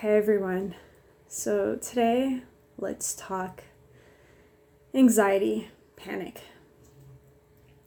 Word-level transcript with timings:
Hey 0.00 0.18
everyone. 0.18 0.74
So 1.26 1.76
today, 1.76 2.42
let's 2.76 3.14
talk 3.14 3.62
anxiety, 4.92 5.70
panic. 5.96 6.42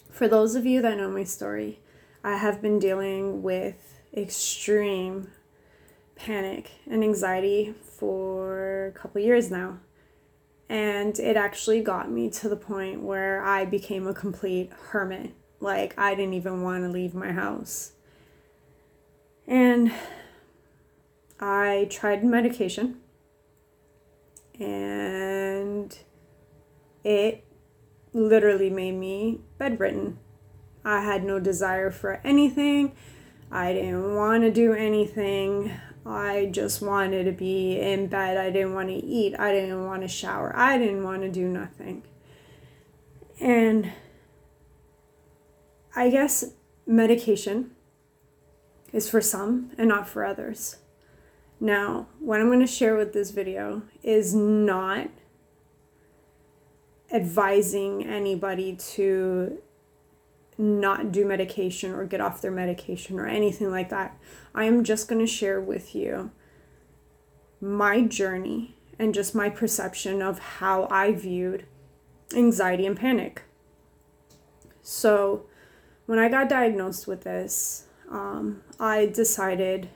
For 0.10 0.28
those 0.28 0.56
of 0.56 0.66
you 0.66 0.82
that 0.82 0.98
know 0.98 1.12
my 1.12 1.24
story, 1.24 1.82
I 2.24 2.38
have 2.38 2.64
been 2.64 2.80
dealing 2.80 3.44
with 3.44 4.02
extreme 4.12 5.30
panic 6.16 6.72
and 6.90 7.04
anxiety 7.04 7.76
for 7.80 8.88
a 8.88 8.92
couple 8.92 9.22
years 9.22 9.52
now. 9.52 9.78
And 10.68 11.20
it 11.20 11.38
actually 11.38 11.82
got 11.82 12.10
me 12.10 12.32
to 12.32 12.50
the 12.50 12.56
point 12.56 13.04
where 13.04 13.44
I 13.44 13.66
became 13.66 14.08
a 14.08 14.16
complete 14.16 14.72
hermit. 14.88 15.34
Like, 15.60 15.94
I 15.96 16.16
didn't 16.16 16.34
even 16.34 16.64
want 16.64 16.84
to 16.86 16.90
leave 16.90 17.14
my 17.14 17.34
house. 17.34 17.92
And 19.46 19.92
I 21.40 21.88
tried 21.90 22.24
medication 22.24 23.00
and 24.60 25.98
it 27.04 27.46
literally 28.14 28.70
made 28.70 28.96
me 28.96 29.40
bedridden. 29.58 30.20
I 30.84 31.02
had 31.02 31.24
no 31.24 31.40
desire 31.40 31.92
for 31.92 32.20
anything. 32.24 32.94
I 33.52 33.74
didn't 33.74 34.16
want 34.16 34.44
to 34.44 34.52
do 34.52 34.74
anything. 34.74 35.72
I 36.06 36.50
just 36.52 36.82
wanted 36.82 37.26
to 37.26 37.32
be 37.32 37.80
in 37.80 38.08
bed. 38.08 38.38
I 38.38 38.50
didn't 38.50 38.74
want 38.74 38.90
to 38.90 38.96
eat. 38.96 39.40
I 39.40 39.52
didn't 39.52 39.86
want 39.86 40.02
to 40.02 40.08
shower. 40.08 40.54
I 40.56 40.78
didn't 40.78 41.04
want 41.04 41.22
to 41.22 41.30
do 41.30 41.48
nothing. 41.48 42.04
And 43.40 43.92
I 45.96 46.10
guess 46.10 46.46
medication 46.86 47.72
is 48.92 49.10
for 49.10 49.22
some 49.22 49.72
and 49.78 49.88
not 49.88 50.08
for 50.08 50.26
others. 50.26 50.78
Now, 51.60 52.08
what 52.20 52.40
I'm 52.40 52.48
going 52.48 52.62
to 52.62 52.68
share 52.68 52.96
with 52.96 53.14
this 53.14 53.32
video 53.32 53.82
is 54.02 54.34
not 54.34 55.10
advising 57.12 58.06
anybody 58.06 58.76
to 58.76 59.62
not 60.58 61.12
do 61.12 61.26
medication 61.26 61.92
or 61.94 62.06
get 62.06 62.22
off 62.22 62.42
their 62.42 62.52
medication 62.52 63.20
or 63.20 63.28
anything 63.28 63.72
like 63.72 63.90
that. 63.90 64.18
I 64.54 64.66
am 64.66 64.84
just 64.84 65.08
going 65.08 65.20
to 65.20 65.28
share 65.28 65.60
with 65.60 65.96
you 65.96 66.32
my 67.62 68.02
journey 68.02 68.76
and 68.98 69.14
just 69.14 69.36
my 69.36 69.50
perception 69.50 70.22
of 70.22 70.40
how 70.40 70.88
I 70.92 71.14
viewed 71.14 71.66
anxiety 72.36 72.86
and 72.86 72.98
panic. 72.98 73.44
So, 74.82 75.46
when 76.06 76.20
I 76.20 76.30
got 76.30 76.50
diagnosed 76.50 77.08
with 77.08 77.24
this, 77.24 77.86
um, 78.10 78.64
I 78.80 79.06
decided 79.06 79.90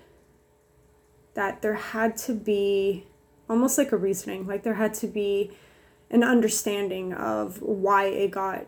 that 1.33 1.61
there 1.61 1.73
had 1.73 2.15
to 2.17 2.33
be 2.33 3.05
almost 3.49 3.77
like 3.77 3.91
a 3.91 3.97
reasoning, 3.97 4.47
like 4.47 4.63
there 4.63 4.75
had 4.75 4.93
to 4.95 5.07
be 5.07 5.51
an 6.09 6.23
understanding 6.23 7.13
of 7.13 7.61
why 7.61 8.05
it 8.05 8.31
got 8.31 8.67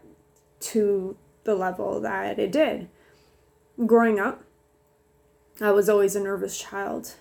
to 0.60 1.16
the 1.44 1.56
level 1.56 2.00
that 2.02 2.40
it 2.40 2.52
did. 2.52 2.90
Growing 3.86 4.20
up, 4.20 4.44
I 5.62 5.72
was 5.72 5.88
always 5.88 6.16
a 6.16 6.20
nervous 6.20 6.60
child 6.60 7.14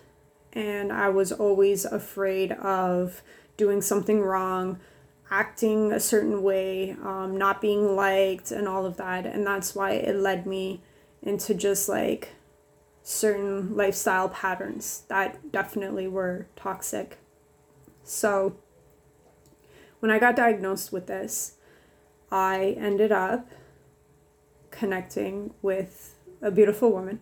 and 0.53 0.93
I 0.93 1.09
was 1.09 1.33
always 1.33 1.85
afraid 1.85 2.53
of 2.53 3.23
doing 3.57 3.83
something 3.83 4.23
wrong, 4.23 4.79
acting 5.31 5.93
a 5.93 6.01
certain 6.01 6.43
way, 6.43 6.97
um, 7.03 7.37
not 7.37 7.61
being 7.61 7.97
liked, 7.97 8.51
and 8.51 8.69
all 8.69 8.87
of 8.87 8.97
that. 8.97 9.27
And 9.27 9.47
that's 9.47 9.75
why 9.75 9.93
it 9.93 10.17
led 10.17 10.47
me 10.47 10.81
into 11.23 11.55
just 11.55 11.89
like 11.89 12.35
certain 13.07 13.77
lifestyle 13.77 14.31
patterns 14.31 15.03
that 15.09 15.53
definitely 15.53 16.09
were 16.09 16.47
toxic. 16.57 17.19
So, 18.03 18.57
when 20.01 20.11
I 20.11 20.19
got 20.19 20.35
diagnosed 20.35 20.91
with 20.91 21.07
this, 21.07 21.57
I 22.33 22.75
ended 22.79 23.13
up 23.13 23.47
connecting 24.71 25.53
with 25.61 26.17
a 26.41 26.51
beautiful 26.51 26.91
woman, 26.91 27.21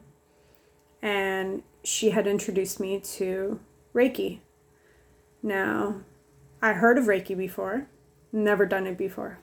and 1.03 1.65
she 1.83 2.11
had 2.11 2.29
introduced 2.29 2.79
me 2.79 3.01
to 3.01 3.59
Reiki. 3.93 4.39
Now, 5.43 6.03
I 6.63 6.75
heard 6.75 6.97
of 6.97 7.07
Reiki 7.07 7.37
before, 7.37 7.89
never 8.31 8.67
done 8.67 8.87
it 8.87 8.97
before. 8.97 9.41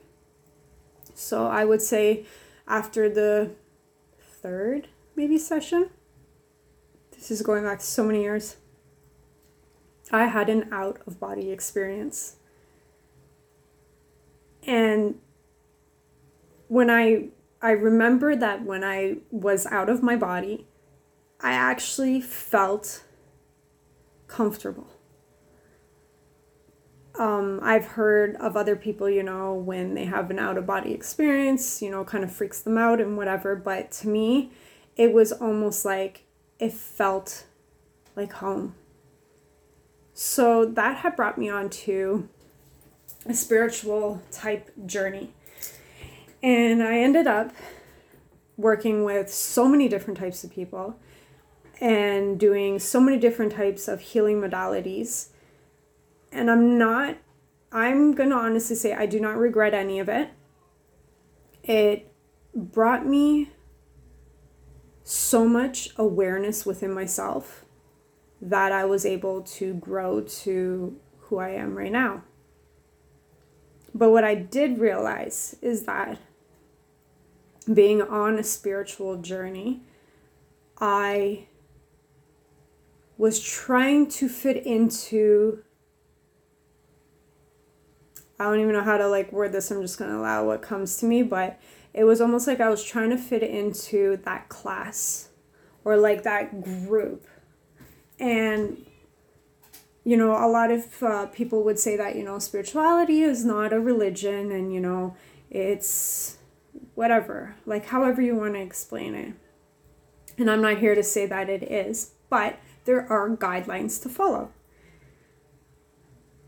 So, 1.14 1.48
I 1.48 1.66
would 1.66 1.82
say 1.82 2.26
after 2.66 3.10
the 3.10 3.52
third 4.22 4.88
maybe 5.18 5.38
session, 5.38 5.90
this 7.20 7.32
is 7.32 7.42
going 7.42 7.66
back 7.66 7.82
so 7.82 8.04
many 8.04 8.22
years. 8.22 8.56
I 10.10 10.28
had 10.28 10.48
an 10.48 10.70
out 10.72 11.02
of 11.06 11.20
body 11.20 11.52
experience. 11.52 12.38
And 14.66 15.20
when 16.70 16.90
I 16.90 17.30
I 17.62 17.72
remember 17.72 18.38
that 18.38 18.64
when 18.64 18.86
I 18.86 19.18
was 19.32 19.66
out 19.66 19.90
of 19.90 20.02
my 20.02 20.16
body, 20.16 20.66
I 21.42 21.52
actually 21.52 22.22
felt 22.22 23.04
comfortable. 24.28 24.88
Um, 27.16 27.60
I've 27.62 27.86
heard 27.86 28.38
of 28.38 28.56
other 28.56 28.78
people, 28.78 29.10
you 29.10 29.24
know, 29.24 29.54
when 29.54 29.94
they 29.94 30.06
have 30.06 30.32
an 30.32 30.40
out 30.40 30.58
of 30.58 30.66
body 30.66 30.94
experience, 30.94 31.82
you 31.82 31.92
know, 31.92 32.06
kind 32.06 32.24
of 32.24 32.32
freaks 32.32 32.62
them 32.62 32.78
out 32.78 33.02
and 33.02 33.18
whatever. 33.18 33.58
But 33.58 33.92
to 33.94 34.08
me, 34.08 34.52
it 34.96 35.12
was 35.12 35.34
almost 35.34 35.84
like 35.84 36.24
it 36.60 36.74
felt 36.74 37.46
like 38.16 38.34
home. 38.34 38.76
So 40.14 40.66
that 40.66 40.98
had 40.98 41.16
brought 41.16 41.38
me 41.38 41.50
on 41.50 41.70
to 41.70 42.28
a 43.26 43.34
spiritual 43.34 44.22
type 44.32 44.70
journey. 44.86 45.34
And 46.44 46.84
I 46.84 47.00
ended 47.00 47.28
up 47.28 47.54
working 48.58 49.06
with 49.06 49.32
so 49.32 49.68
many 49.68 49.88
different 49.88 50.20
types 50.20 50.44
of 50.44 50.52
people 50.52 51.00
and 51.80 52.38
doing 52.38 52.80
so 52.80 53.00
many 53.00 53.18
different 53.18 53.54
types 53.54 53.88
of 53.88 54.02
healing 54.02 54.42
modalities. 54.42 55.30
And 56.32 56.52
I'm 56.52 56.78
not, 56.78 57.18
I'm 57.72 58.14
to 58.16 58.36
honestly 58.36 58.76
say, 58.76 58.94
I 58.94 59.06
do 59.06 59.20
not 59.20 59.38
regret 59.38 59.74
any 59.74 60.00
of 60.00 60.10
it. 60.10 60.30
It 61.64 62.12
brought 62.54 63.06
me 63.06 63.52
so 65.10 65.48
much 65.48 65.90
awareness 65.98 66.68
within 66.68 66.94
myself 66.94 67.66
that 68.40 68.72
I 68.72 68.86
was 68.86 69.08
able 69.08 69.42
to 69.42 69.74
grow 69.74 70.22
to 70.22 71.00
who 71.22 71.40
I 71.40 71.50
am 71.50 71.76
right 71.76 71.92
now. 71.92 72.22
But 73.92 74.12
what 74.12 74.24
I 74.24 74.36
did 74.36 74.78
realize 74.78 75.56
is 75.64 75.86
that 75.86 76.20
being 77.74 78.04
on 78.04 78.38
a 78.38 78.44
spiritual 78.44 79.18
journey, 79.18 79.82
I 80.80 81.48
was 83.18 83.40
trying 83.40 84.10
to 84.10 84.30
fit 84.30 84.58
into 84.58 85.64
I 88.40 88.44
don't 88.44 88.60
even 88.60 88.74
know 88.74 88.84
how 88.84 88.98
to 88.98 89.08
like 89.08 89.32
word 89.32 89.54
this. 89.54 89.72
I'm 89.72 89.82
just 89.82 89.98
going 89.98 90.12
to 90.12 90.18
allow 90.18 90.46
what 90.46 90.62
comes 90.62 90.98
to 90.98 91.08
me, 91.08 91.24
but 91.24 91.60
it 91.94 92.04
was 92.04 92.22
almost 92.22 92.48
like 92.48 92.60
I 92.60 92.70
was 92.70 92.84
trying 92.84 93.10
to 93.10 93.18
fit 93.18 93.44
into 93.44 94.18
that 94.24 94.50
class 94.50 95.30
or 95.84 95.98
like 95.98 96.24
that 96.24 96.64
group. 96.64 97.28
And, 98.20 98.86
you 100.04 100.18
know, 100.18 100.32
a 100.34 100.48
lot 100.48 100.72
of 100.72 101.02
uh, 101.02 101.26
people 101.28 101.64
would 101.64 101.80
say 101.80 101.96
that, 101.98 102.16
you 102.16 102.24
know, 102.24 102.38
spirituality 102.40 103.22
is 103.22 103.44
not 103.46 103.74
a 103.74 103.80
religion 103.80 104.52
and, 104.52 104.74
you 104.74 104.80
know, 104.80 105.16
it's 105.50 106.38
whatever, 106.96 107.56
like 107.66 107.88
however 107.88 108.22
you 108.22 108.36
want 108.36 108.54
to 108.54 108.62
explain 108.62 109.16
it. 109.16 109.34
And 110.38 110.50
I'm 110.50 110.62
not 110.62 110.78
here 110.78 110.96
to 110.96 111.04
say 111.04 111.26
that 111.26 111.50
it 111.50 111.64
is, 111.64 112.12
but 112.30 112.60
there 112.86 113.12
are 113.12 113.30
guidelines 113.30 114.02
to 114.04 114.10
follow. 114.10 114.52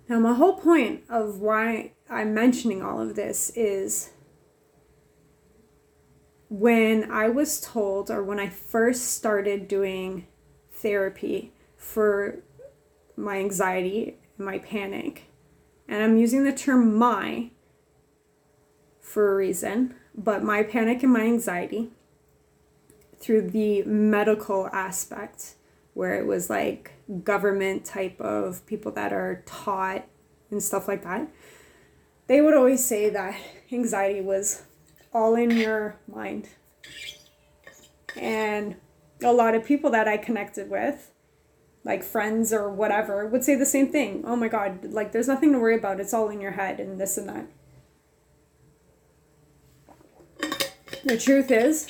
Now, 0.07 0.19
my 0.19 0.33
whole 0.33 0.57
point 0.57 1.03
of 1.09 1.39
why 1.39 1.93
I'm 2.09 2.33
mentioning 2.33 2.81
all 2.81 2.99
of 2.99 3.15
this 3.15 3.49
is 3.55 4.11
when 6.51 7.09
I 7.09 7.29
was 7.29 7.61
told, 7.61 8.11
or 8.11 8.21
when 8.21 8.37
I 8.37 8.49
first 8.49 9.13
started 9.13 9.69
doing 9.69 10.27
therapy 10.73 11.53
for 11.77 12.43
my 13.15 13.37
anxiety 13.37 14.17
my 14.37 14.57
panic, 14.59 15.27
and 15.87 16.03
I'm 16.03 16.17
using 16.17 16.43
the 16.43 16.51
term 16.51 16.97
my 16.97 17.51
for 18.99 19.31
a 19.31 19.35
reason, 19.35 19.95
but 20.13 20.43
my 20.43 20.63
panic 20.63 21.03
and 21.03 21.13
my 21.13 21.21
anxiety 21.21 21.91
through 23.17 23.49
the 23.51 23.83
medical 23.83 24.67
aspect, 24.73 25.55
where 25.93 26.15
it 26.15 26.25
was 26.25 26.49
like 26.49 26.91
government 27.23 27.85
type 27.85 28.19
of 28.19 28.65
people 28.65 28.91
that 28.93 29.13
are 29.13 29.43
taught 29.45 30.05
and 30.49 30.61
stuff 30.61 30.87
like 30.87 31.03
that, 31.03 31.29
they 32.27 32.41
would 32.41 32.55
always 32.55 32.83
say 32.83 33.09
that 33.09 33.39
anxiety 33.71 34.21
was 34.21 34.63
all 35.13 35.35
in 35.35 35.51
your 35.51 35.97
mind. 36.07 36.49
And 38.15 38.75
a 39.23 39.31
lot 39.31 39.55
of 39.55 39.65
people 39.65 39.89
that 39.91 40.07
I 40.07 40.17
connected 40.17 40.69
with 40.69 41.11
like 41.83 42.03
friends 42.03 42.53
or 42.53 42.69
whatever 42.69 43.25
would 43.25 43.43
say 43.43 43.55
the 43.55 43.65
same 43.65 43.91
thing. 43.91 44.23
Oh 44.25 44.35
my 44.35 44.47
God, 44.47 44.85
like 44.85 45.11
there's 45.11 45.27
nothing 45.27 45.51
to 45.53 45.59
worry 45.59 45.75
about. 45.75 45.99
It's 45.99 46.13
all 46.13 46.29
in 46.29 46.41
your 46.41 46.51
head 46.51 46.79
and 46.79 46.99
this 46.99 47.17
and 47.17 47.29
that. 47.29 47.47
The 51.03 51.17
truth 51.17 51.49
is, 51.49 51.87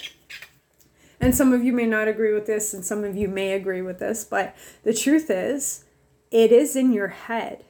and 1.20 1.36
some 1.36 1.52
of 1.52 1.64
you 1.64 1.74
may 1.74 1.86
not 1.86 2.08
agree 2.08 2.34
with 2.34 2.46
this, 2.46 2.74
and 2.74 2.86
some 2.86 3.04
of 3.04 3.18
you 3.18 3.28
may 3.28 3.52
agree 3.52 3.82
with 3.82 4.00
this, 4.00 4.24
but 4.24 4.56
the 4.84 4.94
truth 4.94 5.30
is, 5.30 5.84
it 6.32 6.54
is 6.54 6.78
in 6.78 6.94
your 6.94 7.10
head. 7.10 7.66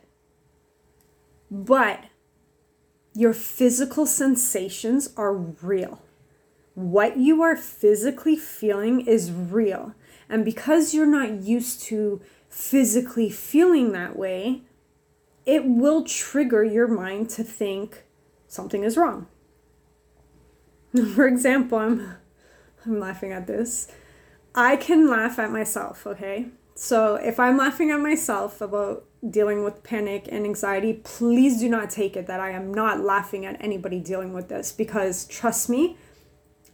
But 1.50 2.06
your 3.13 3.34
physical 3.34 4.06
sensations 4.06 5.10
are 5.18 5.34
real. 5.34 6.02
What 6.74 7.18
you 7.18 7.42
are 7.42 7.56
physically 7.56 8.36
feeling 8.36 9.02
is 9.02 9.31
real. 9.31 9.94
And 10.30 10.46
because 10.46 10.94
you're 10.94 11.06
not 11.06 11.42
used 11.42 11.81
to 11.84 12.22
physically 12.50 13.30
feeling 13.30 13.92
that 13.92 14.16
way, 14.16 14.62
it 15.46 15.66
will 15.66 16.04
trigger 16.04 16.63
your 16.63 16.88
mind 16.88 17.30
to 17.31 17.44
think 17.44 18.06
something 18.48 18.84
is 18.84 18.96
wrong. 18.96 19.28
For 21.16 21.28
example, 21.28 21.78
I'm 21.78 22.16
I'm 22.86 23.00
laughing 23.00 23.31
at 23.31 23.46
this. 23.46 23.88
I 24.56 24.75
can 24.75 25.07
laugh 25.07 25.38
at 25.38 25.52
myself, 25.52 26.07
okay? 26.07 26.48
So 26.83 27.13
if 27.13 27.39
I'm 27.39 27.57
laughing 27.57 27.92
at 27.92 28.00
myself 28.00 28.60
about 28.60 29.06
dealing 29.30 29.63
with 29.63 29.83
panic 29.83 30.28
and 30.31 30.45
anxiety, 30.45 30.94
please 30.94 31.60
do 31.60 31.69
not 31.69 31.92
take 31.92 32.18
it 32.18 32.25
that 32.25 32.39
I 32.39 32.50
am 32.50 32.74
not 32.74 33.01
laughing 33.01 33.45
at 33.45 33.63
anybody 33.63 34.00
dealing 34.00 34.33
with 34.33 34.50
this 34.50 34.72
because 34.72 35.28
trust 35.28 35.69
me, 35.69 35.95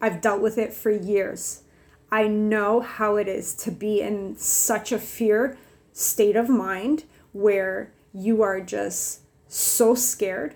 I've 0.02 0.22
dealt 0.22 0.42
with 0.42 0.58
it 0.58 0.74
for 0.74 0.92
years. 0.92 1.64
I 2.10 2.30
know 2.30 2.80
how 2.80 3.18
it 3.18 3.28
is 3.28 3.54
to 3.56 3.70
be 3.70 4.00
in 4.00 4.38
such 4.38 4.94
a 4.94 4.98
fear 4.98 5.58
state 5.92 6.38
of 6.38 6.48
mind 6.48 7.04
where 7.34 7.92
you 8.14 8.42
are 8.42 8.62
just 8.62 9.24
so 9.50 9.94
scared. 9.94 10.56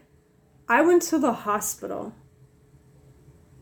I 0.69 0.81
went 0.81 1.01
to 1.01 1.19
the 1.19 1.33
hospital 1.33 2.15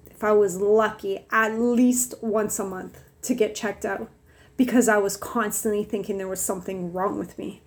if 0.06 0.24
I 0.24 0.34
was 0.34 0.62
lucky, 0.62 1.26
at 1.32 1.60
least 1.60 2.14
once 2.22 2.60
a 2.60 2.64
month 2.64 3.02
to 3.24 3.34
get 3.34 3.56
checked 3.56 3.86
out 3.86 4.08
because 4.60 4.90
I 4.90 4.98
was 4.98 5.16
constantly 5.16 5.86
thinking 5.86 6.18
there 6.18 6.28
was 6.28 6.42
something 6.42 6.92
wrong 6.92 7.18
with 7.18 7.38
me. 7.38 7.62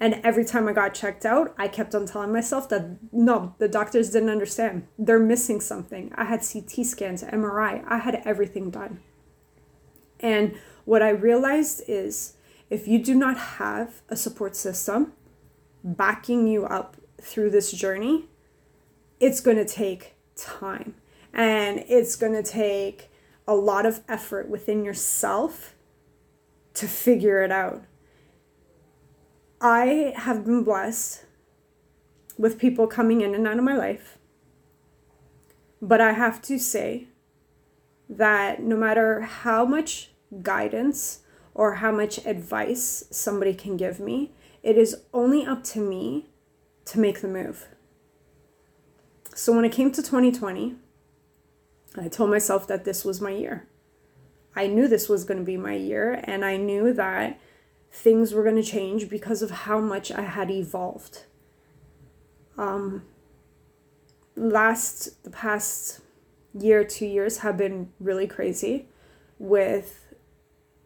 And 0.00 0.18
every 0.24 0.46
time 0.46 0.66
I 0.66 0.72
got 0.72 0.94
checked 0.94 1.26
out, 1.26 1.54
I 1.58 1.68
kept 1.68 1.94
on 1.94 2.06
telling 2.06 2.32
myself 2.32 2.70
that 2.70 2.96
no, 3.12 3.54
the 3.58 3.68
doctors 3.68 4.08
didn't 4.08 4.30
understand. 4.30 4.86
They're 4.98 5.18
missing 5.18 5.60
something. 5.60 6.10
I 6.14 6.24
had 6.24 6.40
CT 6.40 6.86
scans, 6.86 7.22
MRI, 7.22 7.84
I 7.86 7.98
had 7.98 8.22
everything 8.24 8.70
done. 8.70 9.00
And 10.20 10.56
what 10.86 11.02
I 11.02 11.10
realized 11.10 11.82
is 11.86 12.32
if 12.70 12.88
you 12.88 12.98
do 12.98 13.14
not 13.14 13.36
have 13.36 14.00
a 14.08 14.16
support 14.16 14.56
system 14.56 15.12
backing 15.84 16.48
you 16.48 16.64
up 16.64 16.96
through 17.20 17.50
this 17.50 17.72
journey, 17.72 18.24
it's 19.20 19.40
going 19.40 19.58
to 19.58 19.66
take 19.66 20.14
time. 20.34 20.94
And 21.30 21.84
it's 21.88 22.16
going 22.16 22.32
to 22.32 22.42
take 22.42 23.10
a 23.46 23.54
lot 23.54 23.84
of 23.84 24.00
effort 24.08 24.48
within 24.48 24.82
yourself 24.82 25.74
to 26.78 26.86
figure 26.86 27.42
it 27.42 27.50
out. 27.50 27.82
I 29.60 30.12
have 30.16 30.44
been 30.44 30.62
blessed 30.62 31.24
with 32.36 32.58
people 32.58 32.86
coming 32.86 33.20
in 33.20 33.34
and 33.34 33.46
out 33.48 33.58
of 33.58 33.64
my 33.64 33.76
life. 33.76 34.16
But 35.82 36.00
I 36.00 36.12
have 36.12 36.40
to 36.42 36.58
say 36.58 37.08
that 38.08 38.62
no 38.62 38.76
matter 38.76 39.22
how 39.22 39.64
much 39.64 40.12
guidance 40.42 41.20
or 41.52 41.74
how 41.74 41.90
much 41.90 42.24
advice 42.24 43.04
somebody 43.10 43.54
can 43.54 43.76
give 43.76 43.98
me, 43.98 44.30
it 44.62 44.78
is 44.78 45.02
only 45.12 45.44
up 45.44 45.64
to 45.64 45.80
me 45.80 46.26
to 46.84 47.00
make 47.00 47.20
the 47.20 47.28
move. 47.28 47.66
So 49.34 49.52
when 49.52 49.64
it 49.64 49.72
came 49.72 49.90
to 49.92 50.02
2020, 50.02 50.76
I 51.96 52.08
told 52.08 52.30
myself 52.30 52.68
that 52.68 52.84
this 52.84 53.04
was 53.04 53.20
my 53.20 53.30
year. 53.30 53.66
I 54.58 54.66
knew 54.66 54.88
this 54.88 55.08
was 55.08 55.22
going 55.22 55.38
to 55.38 55.44
be 55.44 55.56
my 55.56 55.74
year, 55.74 56.20
and 56.24 56.44
I 56.44 56.56
knew 56.56 56.92
that 56.92 57.38
things 57.92 58.32
were 58.32 58.42
going 58.42 58.56
to 58.56 58.62
change 58.64 59.08
because 59.08 59.40
of 59.40 59.52
how 59.52 59.78
much 59.78 60.10
I 60.10 60.22
had 60.22 60.50
evolved. 60.50 61.26
Um, 62.56 63.04
last, 64.34 65.22
the 65.22 65.30
past 65.30 66.00
year, 66.58 66.82
two 66.82 67.06
years 67.06 67.38
have 67.38 67.56
been 67.56 67.92
really 68.00 68.26
crazy 68.26 68.88
with 69.38 70.12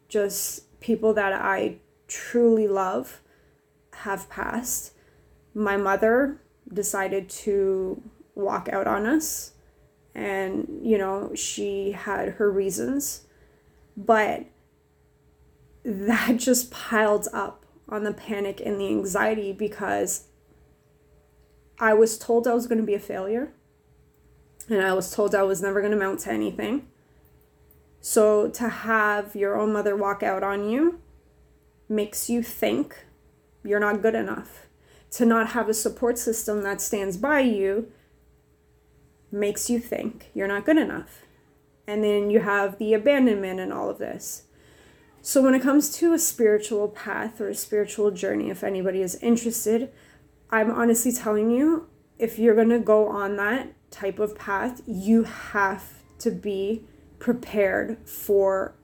just 0.06 0.78
people 0.80 1.14
that 1.14 1.32
I 1.32 1.78
truly 2.08 2.68
love 2.68 3.22
have 3.94 4.28
passed. 4.28 4.92
My 5.54 5.78
mother 5.78 6.42
decided 6.70 7.30
to 7.30 8.02
walk 8.34 8.68
out 8.70 8.86
on 8.86 9.06
us 9.06 9.52
and 10.14 10.80
you 10.82 10.98
know 10.98 11.34
she 11.34 11.92
had 11.92 12.28
her 12.30 12.50
reasons 12.50 13.26
but 13.96 14.46
that 15.84 16.36
just 16.36 16.70
piled 16.70 17.28
up 17.32 17.64
on 17.88 18.04
the 18.04 18.12
panic 18.12 18.60
and 18.64 18.80
the 18.80 18.88
anxiety 18.88 19.52
because 19.52 20.28
I 21.78 21.94
was 21.94 22.18
told 22.18 22.46
I 22.46 22.54
was 22.54 22.66
going 22.66 22.80
to 22.80 22.86
be 22.86 22.94
a 22.94 23.00
failure 23.00 23.52
and 24.68 24.80
I 24.80 24.94
was 24.94 25.10
told 25.14 25.34
I 25.34 25.42
was 25.42 25.62
never 25.62 25.80
going 25.80 25.90
to 25.90 25.96
amount 25.96 26.20
to 26.20 26.32
anything. 26.32 26.86
So 28.00 28.48
to 28.50 28.68
have 28.68 29.36
your 29.36 29.58
own 29.58 29.72
mother 29.72 29.96
walk 29.96 30.22
out 30.22 30.42
on 30.42 30.68
you 30.68 31.00
makes 31.88 32.30
you 32.30 32.42
think 32.42 33.04
you're 33.64 33.80
not 33.80 34.02
good 34.02 34.14
enough. 34.14 34.66
To 35.12 35.26
not 35.26 35.48
have 35.48 35.68
a 35.68 35.74
support 35.74 36.18
system 36.18 36.62
that 36.62 36.80
stands 36.80 37.16
by 37.16 37.40
you 37.40 37.92
makes 39.30 39.68
you 39.68 39.78
think 39.78 40.30
you're 40.34 40.48
not 40.48 40.64
good 40.64 40.78
enough. 40.78 41.22
And 41.86 42.02
then 42.02 42.30
you 42.30 42.40
have 42.40 42.78
the 42.78 42.94
abandonment 42.94 43.60
and 43.60 43.72
all 43.72 43.90
of 43.90 43.98
this. 43.98 44.44
So, 45.20 45.40
when 45.40 45.54
it 45.54 45.62
comes 45.62 45.96
to 45.98 46.12
a 46.12 46.18
spiritual 46.18 46.88
path 46.88 47.40
or 47.40 47.48
a 47.48 47.54
spiritual 47.54 48.10
journey, 48.10 48.50
if 48.50 48.64
anybody 48.64 49.02
is 49.02 49.14
interested, 49.16 49.92
I'm 50.50 50.70
honestly 50.70 51.12
telling 51.12 51.50
you, 51.50 51.88
if 52.18 52.38
you're 52.38 52.54
going 52.54 52.70
to 52.70 52.78
go 52.78 53.08
on 53.08 53.36
that 53.36 53.72
type 53.90 54.18
of 54.18 54.36
path, 54.36 54.82
you 54.86 55.24
have 55.24 56.02
to 56.18 56.30
be 56.30 56.84
prepared 57.18 57.98
for 58.08 58.74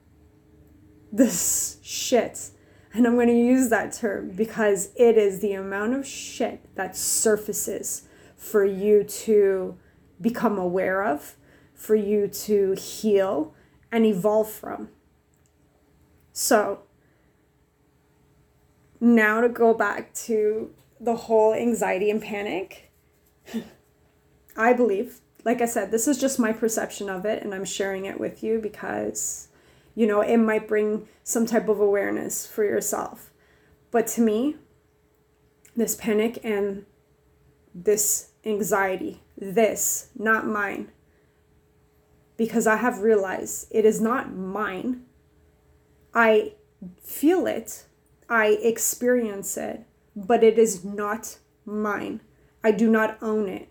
this 1.11 1.77
shit. 1.81 2.51
And 2.93 3.05
I'm 3.05 3.15
going 3.15 3.27
to 3.27 3.33
use 3.33 3.69
that 3.69 3.93
term 3.93 4.31
because 4.31 4.91
it 4.95 5.17
is 5.17 5.41
the 5.41 5.53
amount 5.53 5.93
of 5.93 6.07
shit 6.07 6.73
that 6.75 6.95
surfaces 6.95 8.07
for 8.35 8.65
you 8.65 9.03
to 9.03 9.77
become 10.21 10.57
aware 10.57 11.03
of, 11.03 11.35
for 11.79 11.95
you 11.95 12.27
to 12.27 12.73
heal 12.73 13.55
and 13.91 14.05
evolve 14.05 14.51
from. 14.51 14.89
So, 16.33 16.81
now 18.99 19.41
to 19.41 19.49
go 19.49 19.73
back 19.73 20.13
to 20.25 20.73
the 20.99 21.15
whole 21.15 21.53
anxiety 21.53 22.11
and 22.11 22.21
panic, 22.21 22.91
I 24.57 24.73
believe, 24.73 25.21
like 25.45 25.61
I 25.61 25.65
said, 25.65 25.89
this 25.89 26.07
is 26.07 26.19
just 26.19 26.37
my 26.37 26.51
perception 26.51 27.09
of 27.09 27.25
it, 27.25 27.41
and 27.41 27.55
I'm 27.55 27.65
sharing 27.65 28.05
it 28.05 28.19
with 28.19 28.43
you 28.43 28.59
because, 28.59 29.47
you 29.95 30.05
know, 30.05 30.19
it 30.19 30.37
might 30.37 30.67
bring 30.67 31.07
some 31.23 31.45
type 31.45 31.69
of 31.69 31.79
awareness 31.79 32.45
for 32.45 32.65
yourself. 32.65 33.31
But 33.89 34.05
to 34.07 34.21
me, 34.21 34.57
this 35.77 35.95
panic 35.95 36.39
and 36.43 36.85
this 37.73 38.31
anxiety 38.43 39.21
this, 39.39 40.09
not 40.17 40.45
mine. 40.45 40.91
Because 42.39 42.67
I 42.67 42.77
have 42.77 42.99
realized 42.99 43.67
it 43.69 43.83
is 43.83 43.99
not 43.99 44.33
mine. 44.33 45.01
I 46.13 46.53
feel 47.03 47.45
it, 47.45 47.83
I 48.29 48.57
experience 48.61 49.57
it, 49.57 49.83
but 50.15 50.41
it 50.41 50.57
is 50.57 50.85
not 50.85 51.37
mine. 51.65 52.21
I 52.63 52.71
do 52.71 52.89
not 52.89 53.17
own 53.21 53.49
it. 53.49 53.67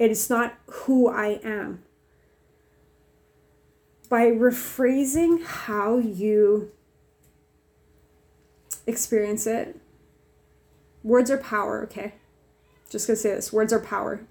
It 0.00 0.10
is 0.10 0.28
not 0.28 0.54
who 0.66 1.08
I 1.08 1.38
am. 1.44 1.84
By 4.08 4.26
rephrasing 4.26 5.44
how 5.44 5.98
you 5.98 6.72
experience 8.84 9.46
it, 9.46 9.76
words 11.04 11.30
are 11.30 11.38
power, 11.38 11.84
okay? 11.84 12.14
Just 12.90 13.06
gonna 13.06 13.16
say 13.16 13.30
this 13.30 13.52
words 13.52 13.72
are 13.72 13.78
power. 13.78 14.26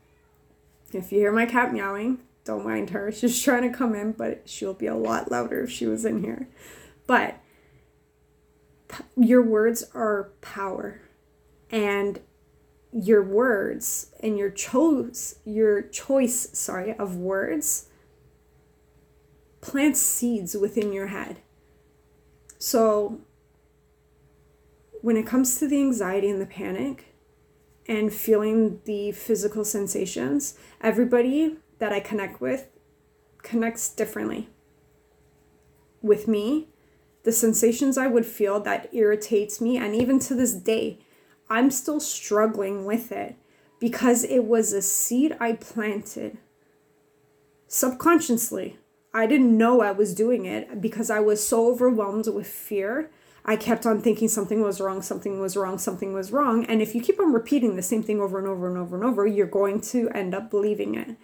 If 0.92 1.14
you 1.14 1.20
hear 1.20 1.32
my 1.32 1.46
cat 1.46 1.72
meowing, 1.72 2.20
don't 2.44 2.66
mind 2.66 2.92
her. 2.92 3.12
She's 3.14 3.42
trying 3.42 3.70
to 3.70 3.78
come 3.78 3.96
in, 3.96 4.14
but 4.14 4.48
she'll 4.50 4.74
be 4.74 4.88
a 4.88 4.96
lot 4.96 5.32
louder 5.32 5.64
if 5.64 5.72
she 5.72 5.86
was 5.86 6.06
in 6.06 6.24
here. 6.24 6.48
But 7.08 7.38
your 9.16 9.42
words 9.42 9.84
are 9.94 10.32
power. 10.42 11.02
And 11.70 12.20
your 12.92 13.24
words 13.24 14.12
and 14.20 14.38
your 14.38 14.52
choice 14.52 15.40
your 15.46 15.82
choice 15.82 16.48
sorry 16.54 16.94
of 17.00 17.16
words 17.16 17.90
plants 19.62 20.00
seeds 20.00 20.56
within 20.56 20.94
your 20.94 21.08
head 21.08 21.40
so 22.60 23.20
when 25.04 25.18
it 25.18 25.28
comes 25.28 25.60
to 25.60 25.68
the 25.68 25.82
anxiety 25.82 26.30
and 26.30 26.40
the 26.40 26.46
panic 26.46 27.14
and 27.90 28.14
feeling 28.14 28.80
the 28.86 29.12
physical 29.12 29.66
sensations, 29.66 30.58
everybody 30.80 31.58
that 31.84 31.92
I 31.92 32.00
connect 32.00 32.40
with 32.40 32.70
connects 33.42 33.90
differently. 33.90 34.48
With 36.02 36.30
me, 36.30 36.70
the 37.24 37.34
sensations 37.34 37.98
I 37.98 38.08
would 38.08 38.26
feel 38.26 38.62
that 38.62 38.88
irritates 38.94 39.60
me, 39.60 39.76
and 39.76 39.94
even 39.94 40.18
to 40.20 40.34
this 40.34 40.54
day, 40.54 41.00
I'm 41.50 41.70
still 41.70 42.00
struggling 42.00 42.86
with 42.86 43.12
it 43.12 43.36
because 43.82 44.24
it 44.24 44.46
was 44.46 44.72
a 44.72 44.82
seed 44.82 45.36
I 45.42 45.54
planted 45.54 46.38
subconsciously. 47.68 48.78
I 49.14 49.28
didn't 49.28 49.58
know 49.58 49.82
I 49.82 49.92
was 49.92 50.16
doing 50.16 50.46
it 50.46 50.80
because 50.80 51.10
I 51.10 51.20
was 51.20 51.46
so 51.46 51.70
overwhelmed 51.70 52.28
with 52.28 52.48
fear. 52.48 53.12
I 53.44 53.58
kept 53.58 53.86
on 53.86 54.02
thinking 54.02 54.30
something 54.30 54.62
was 54.62 54.80
wrong, 54.80 55.02
something 55.02 55.42
was 55.42 55.58
wrong, 55.58 55.78
something 55.78 56.14
was 56.14 56.32
wrong. 56.32 56.64
And 56.64 56.82
if 56.82 56.96
you 56.96 57.02
keep 57.02 57.20
on 57.20 57.34
repeating 57.34 57.76
the 57.76 57.82
same 57.82 58.04
thing 58.04 58.22
over 58.22 58.40
and 58.40 58.48
over 58.48 58.70
and 58.70 58.78
over 58.78 58.96
and 58.96 59.04
over, 59.04 59.28
you're 59.28 59.48
going 59.48 59.82
to 59.82 60.10
end 60.12 60.34
up 60.34 60.50
believing 60.50 60.96
it. 60.96 61.18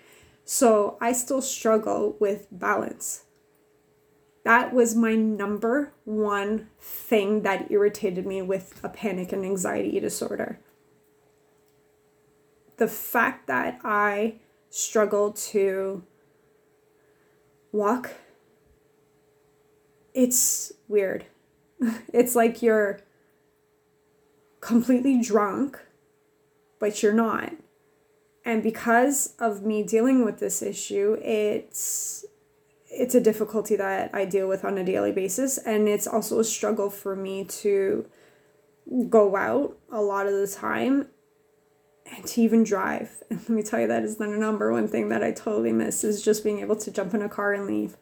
So 0.51 0.97
I 0.99 1.11
still 1.11 1.43
struggle 1.43 2.15
with 2.19 2.47
balance. 2.51 3.25
That 4.43 4.73
was 4.73 4.95
my 4.95 5.13
number 5.13 5.93
one 6.05 6.69
thing 6.79 7.43
that 7.43 7.69
irritated 7.69 8.25
me 8.25 8.41
with 8.41 8.79
a 8.83 8.89
panic 8.89 9.31
and 9.31 9.45
anxiety 9.45 9.99
disorder. 9.99 10.59
The 12.77 12.87
fact 12.87 13.45
that 13.45 13.79
I 13.83 14.39
struggle 14.71 15.33
to 15.33 16.01
walk, 17.71 18.15
it's 20.15 20.73
weird. 20.87 21.25
it's 22.11 22.35
like 22.35 22.63
you're 22.63 23.01
completely 24.61 25.21
drunk, 25.21 25.77
but 26.79 27.03
you're 27.03 27.13
not. 27.13 27.53
And 28.49 28.63
because 28.63 29.35
of 29.37 29.61
me 29.61 29.83
dealing 29.83 30.25
with 30.25 30.39
this 30.39 30.63
issue, 30.63 31.19
it's 31.21 32.25
it's 32.89 33.13
a 33.13 33.21
difficulty 33.21 33.75
that 33.75 34.09
I 34.11 34.25
deal 34.25 34.47
with 34.47 34.65
on 34.65 34.75
a 34.79 34.83
daily 34.83 35.11
basis 35.11 35.59
and 35.59 35.87
it's 35.87 36.07
also 36.07 36.39
a 36.39 36.43
struggle 36.43 36.89
for 36.89 37.15
me 37.15 37.43
to 37.43 38.07
go 39.07 39.35
out 39.35 39.77
a 39.91 40.01
lot 40.01 40.25
of 40.25 40.33
the 40.33 40.47
time 40.47 41.09
and 42.11 42.25
to 42.25 42.41
even 42.41 42.63
drive. 42.63 43.21
And 43.29 43.39
let 43.41 43.49
me 43.49 43.61
tell 43.61 43.81
you, 43.81 43.87
that 43.87 44.03
is 44.03 44.17
the 44.17 44.25
number 44.25 44.71
one 44.71 44.87
thing 44.87 45.09
that 45.09 45.23
I 45.23 45.31
totally 45.31 45.71
miss 45.71 46.03
is 46.03 46.23
just 46.23 46.43
being 46.43 46.59
able 46.61 46.75
to 46.77 46.89
jump 46.89 47.13
in 47.13 47.21
a 47.21 47.29
car 47.29 47.53
and 47.53 47.67
leave. 47.67 47.97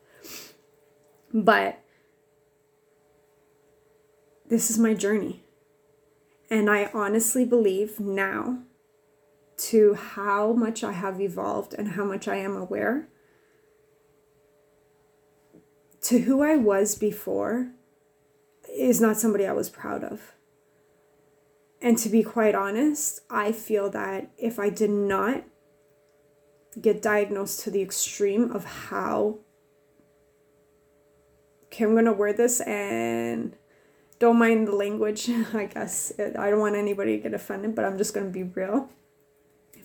But 1.34 1.84
this 4.48 4.72
is 4.72 4.80
my 4.80 4.94
journey. 4.94 5.44
And 6.50 6.70
I 6.70 6.90
honestly 6.94 7.44
believe 7.44 8.00
now 8.00 8.60
to 9.58 9.96
how 9.96 10.54
much 10.54 10.84
I 10.84 10.92
have 10.92 11.20
evolved 11.20 11.74
and 11.74 11.90
how 11.90 12.06
much 12.06 12.28
I 12.28 12.36
am 12.36 12.56
aware 12.56 13.10
to 16.08 16.20
who 16.20 16.42
I 16.42 16.56
was 16.56 16.96
before 16.96 17.72
is 18.72 19.02
not 19.02 19.18
somebody 19.18 19.46
I 19.46 19.52
was 19.52 19.70
proud 19.70 20.04
of. 20.04 20.34
And 21.82 21.98
to 21.98 22.10
be 22.10 22.24
quite 22.24 22.56
honest, 22.56 23.20
I 23.30 23.52
feel 23.52 23.90
that 23.90 24.32
if 24.38 24.58
I 24.58 24.70
did 24.70 24.90
not 24.90 25.44
get 26.80 27.02
diagnosed 27.02 27.60
to 27.62 27.72
the 27.72 27.82
extreme 27.82 28.52
of 28.52 28.64
how 28.64 29.40
okay, 31.66 31.84
I'm 31.84 31.94
gonna 31.94 32.14
wear 32.14 32.32
this 32.32 32.62
and 32.62 33.56
don't 34.20 34.40
mind 34.40 34.68
the 34.68 34.76
language, 34.76 35.30
I 35.54 35.66
guess. 35.66 36.14
I 36.18 36.50
don't 36.50 36.60
want 36.60 36.76
anybody 36.76 37.18
to 37.18 37.24
get 37.24 37.34
offended, 37.34 37.76
but 37.76 37.84
I'm 37.84 37.98
just 37.98 38.14
gonna 38.14 38.30
be 38.30 38.44
real. 38.44 38.90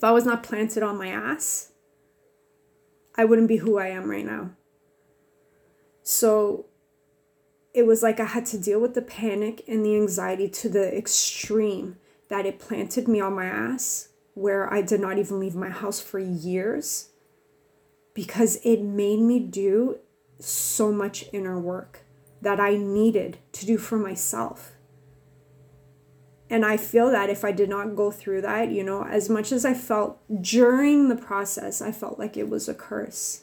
If 0.03 0.07
I 0.07 0.11
was 0.11 0.27
not 0.27 0.43
planted 0.43 0.83
on 0.83 0.99
my 0.99 1.07
ass, 1.07 1.71
I 3.15 3.25
wouldn't 3.25 3.47
be 3.47 3.59
who 3.59 3.79
I 3.79 3.87
am 3.87 4.11
right 4.11 4.27
now. 4.27 4.51
So 6.03 6.67
it 7.73 7.87
was 7.87 8.03
like 8.03 8.19
I 8.19 8.25
had 8.25 8.45
to 8.47 8.59
deal 8.59 8.81
with 8.81 8.95
the 8.95 9.01
panic 9.01 9.63
and 9.69 9.87
the 9.87 9.95
anxiety 9.95 10.49
to 10.49 10.69
the 10.69 10.93
extreme 10.99 11.99
that 12.27 12.47
it 12.47 12.59
planted 12.59 13.07
me 13.07 13.21
on 13.21 13.35
my 13.35 13.47
ass 13.47 14.09
where 14.35 14.75
I 14.75 14.83
did 14.83 14.99
not 14.99 15.19
even 15.19 15.39
leave 15.39 15.55
my 15.55 15.71
house 15.71 16.01
for 16.01 16.19
years 16.19 17.11
because 18.13 18.59
it 18.65 18.83
made 18.83 19.21
me 19.21 19.39
do 19.39 20.01
so 20.41 20.91
much 20.91 21.27
inner 21.33 21.61
work 21.61 22.01
that 22.41 22.59
I 22.59 22.75
needed 22.75 23.39
to 23.53 23.67
do 23.67 23.79
for 23.79 23.99
myself. 23.99 24.72
And 26.53 26.65
I 26.65 26.77
feel 26.77 27.11
that 27.11 27.31
if 27.31 27.45
I 27.45 27.51
did 27.51 27.69
not 27.69 27.97
go 27.97 28.13
through 28.13 28.43
that, 28.43 28.71
you 28.71 28.85
know, 28.85 29.05
as 29.05 29.29
much 29.29 29.51
as 29.51 29.65
I 29.65 29.75
felt 29.75 30.21
during 30.41 31.09
the 31.09 31.17
process, 31.17 31.83
I 31.83 31.91
felt 31.91 32.19
like 32.19 32.37
it 32.37 32.49
was 32.49 32.69
a 32.69 32.75
curse 32.75 33.43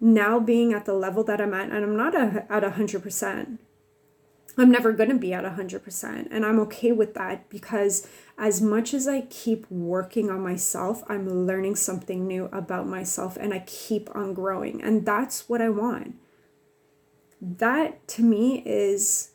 now 0.00 0.38
being 0.38 0.72
at 0.72 0.84
the 0.84 0.94
level 0.94 1.24
that 1.24 1.40
I'm 1.40 1.54
at, 1.54 1.70
and 1.70 1.84
I'm 1.84 1.96
not 1.96 2.14
a, 2.14 2.46
at 2.50 2.62
100%. 2.62 3.58
I'm 4.56 4.70
never 4.72 4.92
going 4.92 5.10
to 5.10 5.18
be 5.18 5.32
at 5.32 5.44
100%. 5.44 6.28
And 6.30 6.44
I'm 6.44 6.58
okay 6.60 6.90
with 6.90 7.14
that 7.14 7.48
because 7.48 8.08
as 8.36 8.60
much 8.60 8.92
as 8.92 9.06
I 9.06 9.22
keep 9.22 9.70
working 9.70 10.30
on 10.30 10.40
myself, 10.40 11.04
I'm 11.08 11.46
learning 11.46 11.76
something 11.76 12.26
new 12.26 12.46
about 12.46 12.88
myself 12.88 13.36
and 13.36 13.54
I 13.54 13.60
keep 13.60 14.14
on 14.16 14.34
growing. 14.34 14.82
And 14.82 15.06
that's 15.06 15.48
what 15.48 15.62
I 15.62 15.68
want. 15.68 16.16
That 17.40 18.08
to 18.08 18.22
me 18.22 18.64
is 18.66 19.30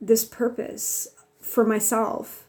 this 0.00 0.24
purpose 0.24 1.06
for 1.46 1.64
myself 1.64 2.48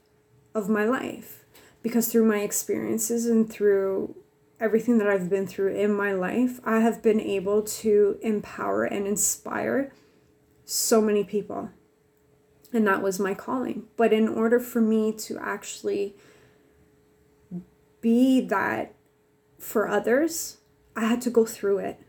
of 0.55 0.67
my 0.67 0.83
life. 0.83 1.45
Because 1.83 2.11
through 2.11 2.25
my 2.25 2.39
experiences 2.39 3.27
and 3.27 3.49
through 3.49 4.15
everything 4.59 4.97
that 4.97 5.07
I've 5.07 5.29
been 5.29 5.45
through 5.45 5.75
in 5.75 5.93
my 5.93 6.11
life, 6.11 6.59
I 6.65 6.79
have 6.79 7.03
been 7.03 7.21
able 7.21 7.61
to 7.61 8.17
empower 8.21 8.83
and 8.83 9.05
inspire 9.05 9.93
so 10.65 10.99
many 10.99 11.23
people. 11.23 11.69
And 12.73 12.85
that 12.87 13.03
was 13.03 13.19
my 13.19 13.35
calling. 13.35 13.83
But 13.95 14.11
in 14.11 14.27
order 14.27 14.59
for 14.59 14.81
me 14.81 15.13
to 15.13 15.37
actually 15.37 16.15
be 18.01 18.41
that 18.41 18.95
for 19.59 19.87
others, 19.87 20.57
I 20.95 21.05
had 21.05 21.21
to 21.21 21.29
go 21.29 21.45
through 21.45 21.77
it. 21.77 21.99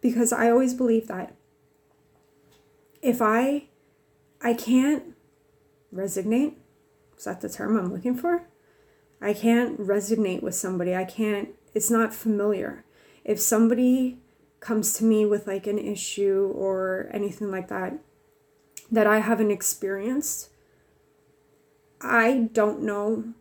Because 0.00 0.32
I 0.32 0.50
always 0.50 0.74
believe 0.74 1.06
that 1.06 1.36
if 3.00 3.22
I 3.22 3.68
I 4.40 4.54
can't 4.54 5.14
resignate, 5.92 6.58
is 7.16 7.24
that 7.24 7.40
the 7.40 7.48
term 7.48 7.76
I'm 7.76 7.92
looking 7.92 8.16
for? 8.16 8.48
I 9.20 9.34
can't 9.34 9.78
resonate 9.78 10.42
with 10.42 10.54
somebody. 10.56 10.96
I 10.96 11.04
can't, 11.04 11.50
it's 11.74 11.90
not 11.90 12.12
familiar. 12.12 12.84
If 13.24 13.40
somebody 13.40 14.18
comes 14.58 14.94
to 14.94 15.04
me 15.04 15.24
with 15.24 15.46
like 15.46 15.66
an 15.66 15.78
issue 15.78 16.52
or 16.54 17.08
anything 17.12 17.50
like 17.50 17.68
that 17.68 17.98
that 18.90 19.06
I 19.06 19.20
haven't 19.20 19.50
experienced, 19.50 20.50
I 22.00 22.48
don't 22.52 22.82
know 22.82 23.34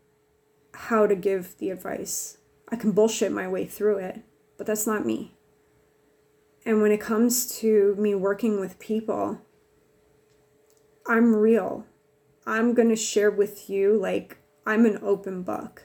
how 0.74 1.08
to 1.08 1.16
give 1.16 1.58
the 1.58 1.72
advice. 1.72 2.38
I 2.70 2.76
can 2.76 2.92
bullshit 2.92 3.32
my 3.32 3.48
way 3.48 3.66
through 3.66 3.98
it, 3.98 4.22
but 4.58 4.68
that's 4.68 4.88
not 4.88 5.06
me. 5.06 5.34
And 6.66 6.82
when 6.82 6.92
it 6.92 7.02
comes 7.02 7.58
to 7.60 7.96
me 7.98 8.14
working 8.14 8.60
with 8.60 8.80
people, 8.80 9.42
I'm 11.08 11.36
real. 11.36 11.86
I'm 12.46 12.74
going 12.74 12.90
to 12.90 12.96
share 12.96 13.32
with 13.32 13.70
you 13.70 13.98
like 13.98 14.38
I'm 14.66 14.86
an 14.86 15.00
open 15.02 15.44
book. 15.44 15.84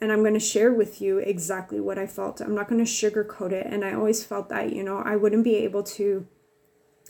And 0.00 0.10
I'm 0.10 0.20
going 0.20 0.34
to 0.34 0.40
share 0.40 0.72
with 0.72 1.00
you 1.00 1.18
exactly 1.18 1.80
what 1.80 1.98
I 1.98 2.06
felt. 2.06 2.40
I'm 2.40 2.54
not 2.54 2.68
going 2.68 2.84
to 2.84 2.90
sugarcoat 2.90 3.52
it. 3.52 3.66
And 3.68 3.84
I 3.84 3.94
always 3.94 4.24
felt 4.24 4.48
that, 4.48 4.72
you 4.72 4.82
know, 4.82 4.98
I 4.98 5.14
wouldn't 5.14 5.44
be 5.44 5.56
able 5.56 5.84
to 5.84 6.26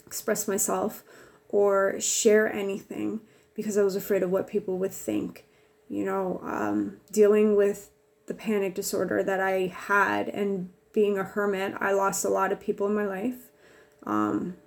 express 0.05 0.47
myself 0.47 1.03
or 1.49 1.99
share 1.99 2.51
anything 2.53 3.21
because 3.55 3.77
I 3.77 3.83
was 3.83 3.95
afraid 3.95 4.21
of 4.21 4.29
what 4.29 4.47
people 4.47 4.77
would 4.77 4.91
think. 4.91 5.45
You 5.89 6.05
know, 6.05 6.39
um, 6.43 6.97
dealing 7.11 7.55
with 7.55 7.89
the 8.27 8.33
panic 8.33 8.75
disorder 8.75 9.23
that 9.23 9.39
I 9.39 9.67
had 9.67 10.29
and 10.29 10.69
being 10.93 11.17
a 11.17 11.23
hermit, 11.23 11.73
I 11.79 11.93
lost 11.93 12.23
a 12.23 12.29
lot 12.29 12.51
of 12.51 12.59
people 12.59 12.87
in 12.87 12.95
my 12.95 13.05
life 13.05 13.49
um, 14.05 14.57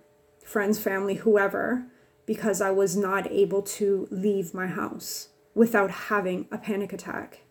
friends, 0.45 0.79
family, 0.79 1.15
whoever 1.15 1.87
because 2.27 2.61
I 2.61 2.71
was 2.71 2.97
not 2.97 3.31
able 3.31 3.63
to 3.63 4.09
leave 4.11 4.53
my 4.53 4.67
house 4.67 5.29
without 5.55 5.91
having 5.91 6.47
a 6.51 6.59
panic 6.59 6.93
attack. 6.93 7.43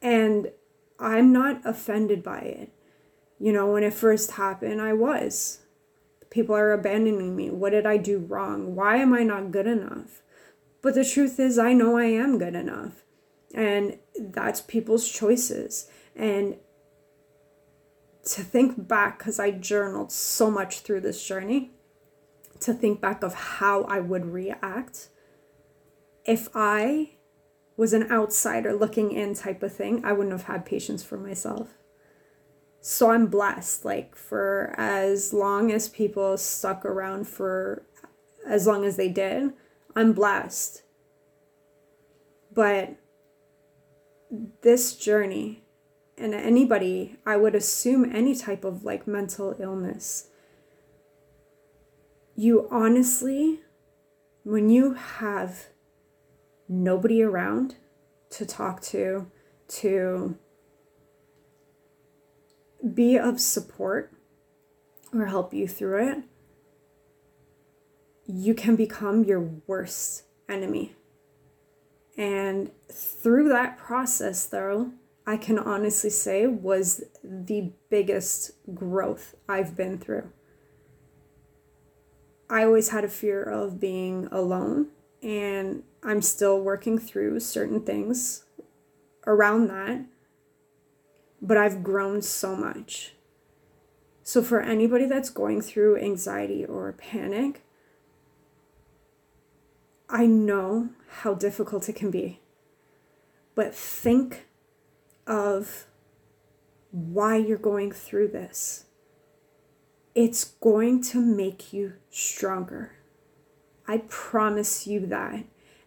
And 0.00 0.52
I'm 0.98 1.32
not 1.32 1.60
offended 1.64 2.22
by 2.22 2.38
it. 2.38 2.72
You 3.38 3.52
know, 3.52 3.72
when 3.72 3.82
it 3.82 3.94
first 3.94 4.32
happened, 4.32 4.80
I 4.80 4.92
was. 4.92 5.60
People 6.30 6.54
are 6.54 6.72
abandoning 6.72 7.34
me. 7.34 7.50
What 7.50 7.70
did 7.70 7.84
I 7.86 7.96
do 7.96 8.18
wrong? 8.18 8.74
Why 8.74 8.96
am 8.96 9.12
I 9.12 9.24
not 9.24 9.50
good 9.50 9.66
enough? 9.66 10.22
But 10.82 10.94
the 10.94 11.04
truth 11.04 11.40
is, 11.40 11.58
I 11.58 11.72
know 11.72 11.98
I 11.98 12.04
am 12.04 12.38
good 12.38 12.54
enough. 12.54 13.04
And 13.52 13.98
that's 14.18 14.60
people's 14.60 15.10
choices. 15.10 15.88
And 16.14 16.56
to 18.24 18.42
think 18.42 18.86
back, 18.86 19.18
because 19.18 19.40
I 19.40 19.50
journaled 19.50 20.12
so 20.12 20.50
much 20.50 20.80
through 20.80 21.00
this 21.00 21.26
journey, 21.26 21.72
to 22.60 22.74
think 22.74 23.00
back 23.00 23.22
of 23.22 23.34
how 23.34 23.82
I 23.84 24.00
would 24.00 24.26
react 24.26 25.08
if 26.24 26.48
I 26.54 27.12
was 27.76 27.92
an 27.92 28.10
outsider 28.10 28.74
looking 28.74 29.10
in 29.10 29.34
type 29.34 29.62
of 29.62 29.74
thing, 29.74 30.04
I 30.04 30.12
wouldn't 30.12 30.32
have 30.32 30.44
had 30.44 30.66
patience 30.66 31.02
for 31.02 31.16
myself. 31.16 31.78
So 32.82 33.10
I'm 33.10 33.26
blessed, 33.26 33.84
like, 33.84 34.16
for 34.16 34.74
as 34.76 35.32
long 35.32 35.72
as 35.72 35.88
people 35.88 36.36
stuck 36.36 36.84
around 36.84 37.26
for 37.26 37.86
as 38.46 38.66
long 38.66 38.84
as 38.84 38.96
they 38.96 39.08
did, 39.08 39.52
I'm 39.94 40.12
blessed. 40.12 40.82
But 42.52 42.96
this 44.62 44.94
journey, 44.94 45.64
and 46.16 46.34
anybody, 46.34 47.16
I 47.26 47.36
would 47.36 47.54
assume 47.54 48.14
any 48.14 48.34
type 48.34 48.64
of 48.64 48.84
like 48.84 49.06
mental 49.06 49.56
illness, 49.58 50.28
you 52.40 52.66
honestly, 52.70 53.60
when 54.44 54.70
you 54.70 54.94
have 54.94 55.66
nobody 56.70 57.22
around 57.22 57.76
to 58.30 58.46
talk 58.46 58.80
to, 58.80 59.30
to 59.68 60.38
be 62.94 63.18
of 63.18 63.38
support 63.38 64.10
or 65.12 65.26
help 65.26 65.52
you 65.52 65.68
through 65.68 66.08
it, 66.08 66.24
you 68.26 68.54
can 68.54 68.74
become 68.74 69.22
your 69.22 69.42
worst 69.66 70.22
enemy. 70.48 70.94
And 72.16 72.70
through 72.90 73.50
that 73.50 73.76
process, 73.76 74.46
though, 74.46 74.92
I 75.26 75.36
can 75.36 75.58
honestly 75.58 76.08
say 76.08 76.46
was 76.46 77.04
the 77.22 77.72
biggest 77.90 78.52
growth 78.74 79.34
I've 79.46 79.76
been 79.76 79.98
through. 79.98 80.30
I 82.50 82.64
always 82.64 82.88
had 82.88 83.04
a 83.04 83.08
fear 83.08 83.44
of 83.44 83.78
being 83.78 84.26
alone, 84.32 84.88
and 85.22 85.84
I'm 86.02 86.20
still 86.20 86.60
working 86.60 86.98
through 86.98 87.38
certain 87.38 87.80
things 87.82 88.42
around 89.24 89.68
that, 89.68 90.04
but 91.40 91.56
I've 91.56 91.84
grown 91.84 92.22
so 92.22 92.56
much. 92.56 93.14
So, 94.24 94.42
for 94.42 94.60
anybody 94.60 95.06
that's 95.06 95.30
going 95.30 95.60
through 95.60 95.98
anxiety 95.98 96.64
or 96.64 96.92
panic, 96.92 97.62
I 100.08 100.26
know 100.26 100.90
how 101.20 101.34
difficult 101.34 101.88
it 101.88 101.94
can 101.94 102.10
be, 102.10 102.40
but 103.54 103.72
think 103.72 104.48
of 105.24 105.86
why 106.90 107.36
you're 107.36 107.58
going 107.58 107.92
through 107.92 108.28
this. 108.28 108.86
It's 110.14 110.44
going 110.44 111.02
to 111.04 111.20
make 111.20 111.72
you 111.72 111.94
stronger. 112.10 112.92
I 113.86 113.98
promise 114.08 114.86
you 114.86 115.06
that. 115.06 115.44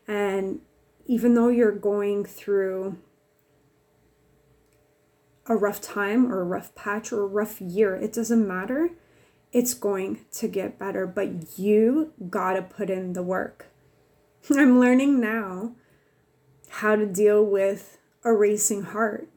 And 0.08 0.62
even 1.06 1.34
though 1.34 1.50
you're 1.50 1.72
going 1.72 2.26
through 2.26 2.98
a 5.46 5.56
rough 5.56 5.82
time 5.82 6.32
or 6.32 6.42
a 6.42 6.46
rough 6.46 6.74
patch 6.76 7.12
or 7.12 7.24
a 7.24 7.28
rough 7.28 7.60
year, 7.60 7.96
it 7.96 8.14
doesn't 8.14 8.48
matter. 8.48 8.92
It's 9.52 9.74
going 9.74 10.26
to 10.34 10.48
get 10.48 10.80
better, 10.80 11.06
but 11.06 11.60
you 11.60 12.14
got 12.30 12.54
to 12.54 12.62
put 12.62 12.90
in 12.90 13.14
the 13.14 13.24
work. 13.24 13.68
I'm 14.50 14.80
learning 14.80 15.20
now 15.20 15.76
how 16.70 16.96
to 16.96 17.06
deal 17.06 17.46
with 17.46 17.98
a 18.24 18.34
racing 18.34 18.84
heart 18.84 19.28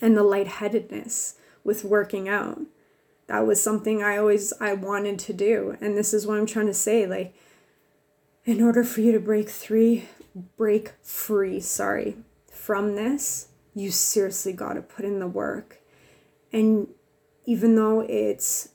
and 0.00 0.16
the 0.16 0.22
lightheadedness 0.22 1.34
with 1.64 1.84
working 1.84 2.28
out. 2.28 2.60
That 3.26 3.46
was 3.46 3.62
something 3.62 4.02
I 4.02 4.16
always 4.16 4.52
I 4.60 4.74
wanted 4.74 5.18
to 5.20 5.32
do. 5.32 5.76
And 5.80 5.96
this 5.96 6.14
is 6.14 6.26
what 6.26 6.38
I'm 6.38 6.46
trying 6.46 6.66
to 6.66 6.74
say 6.74 7.06
like 7.06 7.34
in 8.44 8.62
order 8.62 8.84
for 8.84 9.00
you 9.00 9.10
to 9.12 9.20
break 9.20 9.48
free, 9.50 10.08
break 10.56 10.92
free, 11.02 11.58
sorry, 11.58 12.16
from 12.50 12.94
this, 12.94 13.48
you 13.74 13.90
seriously 13.90 14.52
got 14.52 14.74
to 14.74 14.82
put 14.82 15.04
in 15.04 15.18
the 15.18 15.26
work. 15.26 15.80
And 16.52 16.88
even 17.44 17.74
though 17.74 18.00
it's 18.00 18.70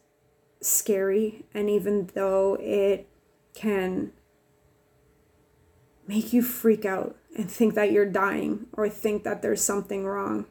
scary 0.62 1.46
and 1.54 1.70
even 1.70 2.10
though 2.14 2.58
it 2.60 3.08
can 3.54 4.12
make 6.08 6.34
you 6.34 6.42
freak 6.42 6.86
out 6.86 7.16
and 7.38 7.50
think 7.50 7.74
that 7.76 7.92
you're 7.92 8.06
dying 8.06 8.68
or 8.74 8.90
think 8.90 9.24
that 9.24 9.42
there's 9.42 9.64
something 9.64 10.06
wrong. 10.06 10.46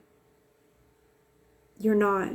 You're 1.79 1.95
not. 1.95 2.33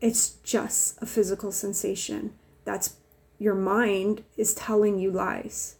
It's 0.00 0.30
just 0.44 1.00
a 1.02 1.06
physical 1.06 1.52
sensation. 1.52 2.34
That's 2.64 2.96
your 3.38 3.54
mind 3.54 4.24
is 4.36 4.54
telling 4.54 4.98
you 4.98 5.10
lies. 5.10 5.76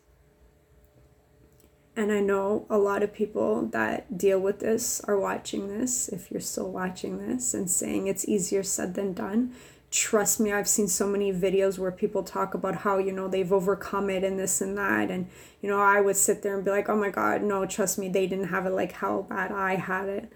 And 1.97 2.13
I 2.13 2.21
know 2.21 2.67
a 2.71 2.79
lot 2.79 3.03
of 3.03 3.13
people 3.13 3.67
that 3.67 4.17
deal 4.17 4.39
with 4.39 4.61
this 4.61 5.01
are 5.01 5.19
watching 5.19 5.67
this, 5.67 6.09
if 6.09 6.31
you're 6.31 6.41
still 6.41 6.71
watching 6.71 7.19
this, 7.19 7.55
and 7.55 7.69
saying 7.69 8.07
it's 8.07 8.29
easier 8.29 8.63
said 8.63 8.95
than 8.95 9.13
done 9.15 9.55
trust 9.91 10.39
me 10.39 10.53
i've 10.53 10.69
seen 10.69 10.87
so 10.87 11.07
many 11.07 11.33
videos 11.33 11.79
where 11.79 11.91
people 11.91 12.23
talk 12.23 12.53
about 12.53 12.77
how 12.77 12.99
you 12.99 13.11
know 13.11 13.27
they've 13.27 13.53
overcome 13.53 14.11
it 14.11 14.23
and 14.23 14.39
this 14.39 14.61
and 14.61 14.77
that 14.77 15.11
and 15.11 15.27
you 15.63 15.69
know 15.69 15.81
i 15.81 15.99
would 15.99 16.17
sit 16.17 16.43
there 16.43 16.57
and 16.57 16.65
be 16.65 16.71
like 16.71 16.91
oh 16.91 16.97
my 16.97 17.09
god 17.09 17.43
no 17.43 17.65
trust 17.65 17.99
me 17.99 18.09
they 18.09 18.27
didn't 18.27 18.49
have 18.49 18.67
it 18.67 18.71
like 18.71 18.93
how 18.93 19.23
bad 19.23 19.51
i 19.51 19.77
had 19.77 20.07
it 20.07 20.31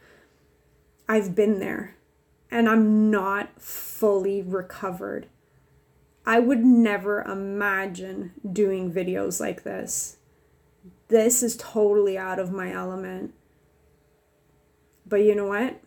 i've 1.07 1.35
been 1.35 1.59
there 1.59 1.97
and 2.53 2.69
i'm 2.69 3.11
not 3.11 3.61
fully 4.03 4.43
recovered. 4.43 5.29
I 6.27 6.41
would 6.41 6.65
never 6.65 7.23
imagine 7.23 8.33
doing 8.53 8.93
videos 8.93 9.41
like 9.41 9.63
this. 9.63 10.17
This 11.07 11.41
is 11.43 11.57
totally 11.57 12.19
out 12.19 12.41
of 12.41 12.53
my 12.53 12.73
element. 12.73 13.33
But 15.07 15.23
you 15.23 15.37
know 15.37 15.47
what? 15.47 15.81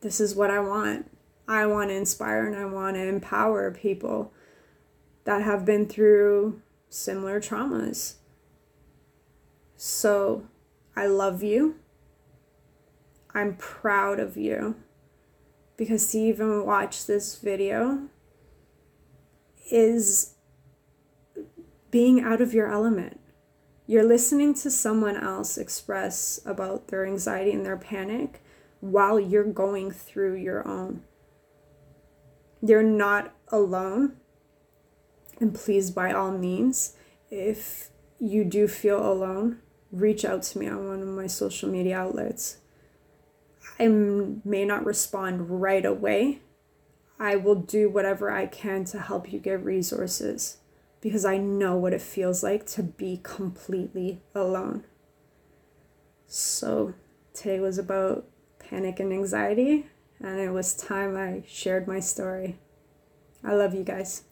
This 0.00 0.20
is 0.20 0.34
what 0.34 0.50
i 0.50 0.58
want. 0.58 1.10
I 1.46 1.66
want 1.66 1.90
to 1.90 1.94
inspire 1.94 2.46
and 2.46 2.56
I 2.56 2.64
want 2.64 2.96
to 2.96 3.06
empower 3.06 3.70
people 3.70 4.32
that 5.24 5.42
have 5.42 5.66
been 5.66 5.86
through 5.86 6.62
similar 6.88 7.40
traumas. 7.40 8.14
So 9.76 10.46
I 10.96 11.06
love 11.06 11.42
you. 11.42 11.76
I'm 13.34 13.54
proud 13.56 14.18
of 14.18 14.38
you 14.38 14.76
because 15.76 16.10
to 16.12 16.18
even 16.18 16.64
watch 16.64 17.06
this 17.06 17.36
video 17.36 18.08
is 19.70 20.34
being 21.90 22.20
out 22.20 22.40
of 22.40 22.54
your 22.54 22.70
element. 22.70 23.20
You're 23.86 24.04
listening 24.04 24.54
to 24.54 24.70
someone 24.70 25.16
else 25.16 25.56
express 25.56 26.40
about 26.44 26.88
their 26.88 27.06
anxiety 27.06 27.52
and 27.52 27.64
their 27.64 27.76
panic 27.76 28.42
while 28.80 29.20
you're 29.20 29.44
going 29.44 29.90
through 29.90 30.36
your 30.36 30.66
own. 30.66 31.02
You're 32.60 32.82
not 32.82 33.32
alone. 33.48 34.16
And 35.40 35.54
please, 35.54 35.90
by 35.90 36.12
all 36.12 36.32
means, 36.32 36.96
if 37.30 37.90
you 38.18 38.44
do 38.44 38.66
feel 38.66 38.98
alone, 38.98 39.58
reach 39.92 40.24
out 40.24 40.42
to 40.44 40.58
me 40.58 40.68
on 40.68 40.88
one 40.88 41.02
of 41.02 41.08
my 41.08 41.26
social 41.26 41.68
media 41.68 41.98
outlets. 41.98 42.58
I 43.78 43.88
may 43.88 44.64
not 44.64 44.86
respond 44.86 45.60
right 45.60 45.84
away. 45.84 46.40
I 47.18 47.36
will 47.36 47.54
do 47.54 47.88
whatever 47.88 48.30
I 48.30 48.46
can 48.46 48.84
to 48.86 49.00
help 49.00 49.32
you 49.32 49.38
get 49.38 49.64
resources 49.64 50.58
because 51.00 51.24
I 51.24 51.36
know 51.38 51.76
what 51.76 51.92
it 51.92 52.02
feels 52.02 52.42
like 52.42 52.66
to 52.68 52.82
be 52.82 53.20
completely 53.22 54.22
alone. 54.34 54.84
So, 56.26 56.94
today 57.32 57.60
was 57.60 57.78
about 57.78 58.26
panic 58.58 58.98
and 58.98 59.12
anxiety 59.12 59.86
and 60.20 60.40
it 60.40 60.50
was 60.50 60.74
time 60.74 61.16
I 61.16 61.44
shared 61.46 61.86
my 61.86 62.00
story. 62.00 62.58
I 63.44 63.54
love 63.54 63.74
you 63.74 63.84
guys. 63.84 64.24